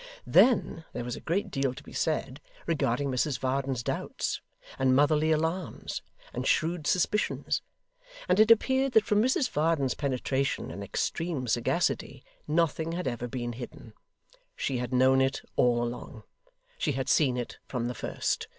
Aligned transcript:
Then, 0.25 0.83
there 0.93 1.03
was 1.03 1.15
a 1.15 1.19
great 1.19 1.51
deal 1.51 1.75
to 1.75 1.83
be 1.83 1.93
said 1.93 2.41
regarding 2.65 3.11
Mrs 3.11 3.37
Varden's 3.37 3.83
doubts, 3.83 4.41
and 4.79 4.95
motherly 4.95 5.31
alarms, 5.31 6.01
and 6.33 6.47
shrewd 6.47 6.87
suspicions; 6.87 7.61
and 8.27 8.39
it 8.39 8.49
appeared 8.49 8.93
that 8.93 9.03
from 9.05 9.21
Mrs 9.21 9.47
Varden's 9.51 9.93
penetration 9.93 10.71
and 10.71 10.83
extreme 10.83 11.45
sagacity 11.47 12.23
nothing 12.47 12.93
had 12.93 13.07
ever 13.07 13.27
been 13.27 13.53
hidden. 13.53 13.93
She 14.55 14.79
had 14.79 14.91
known 14.91 15.21
it 15.21 15.43
all 15.55 15.83
along. 15.83 16.23
She 16.79 16.93
had 16.93 17.07
seen 17.07 17.37
it 17.37 17.59
from 17.67 17.87
the 17.87 17.93
first. 17.93 18.47